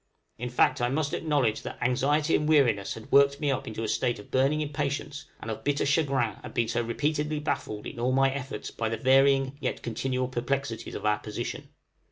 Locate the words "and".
2.35-2.49, 5.39-5.51